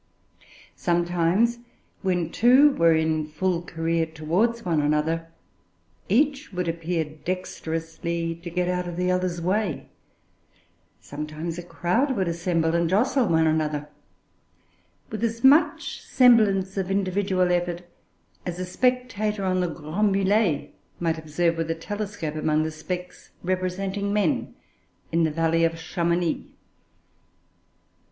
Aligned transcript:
Sometimes, 0.75 1.59
when 2.01 2.31
two 2.31 2.71
were 2.71 2.95
in 2.95 3.27
full 3.27 3.61
career 3.61 4.07
towards 4.07 4.65
one 4.65 4.81
another, 4.81 5.27
each 6.09 6.51
would 6.51 6.67
appear 6.67 7.05
dexterously 7.05 8.33
to 8.41 8.49
get 8.49 8.67
out 8.67 8.87
of 8.87 8.97
the 8.97 9.11
other's 9.11 9.39
way; 9.39 9.89
sometimes 10.99 11.59
a 11.59 11.61
crowd 11.61 12.15
would 12.17 12.27
assemble 12.27 12.73
and 12.73 12.89
jostle 12.89 13.27
one 13.27 13.45
another, 13.45 13.89
with 15.11 15.23
as 15.23 15.43
much 15.43 16.01
semblance 16.01 16.77
of 16.77 16.89
individual 16.89 17.51
effort 17.51 17.83
as 18.43 18.57
a 18.57 18.65
spectator 18.65 19.45
on 19.45 19.59
the 19.59 19.67
Grands 19.69 20.11
Mulets 20.17 20.69
might 20.99 21.19
observe 21.19 21.57
with 21.57 21.69
a 21.69 21.75
telescope 21.75 22.33
among 22.33 22.63
the 22.63 22.71
specks 22.71 23.29
representing 23.43 24.11
men 24.11 24.55
in 25.11 25.25
the 25.25 25.29
valley 25.31 25.63
of 25.63 25.75
Chamounix. 25.75 26.47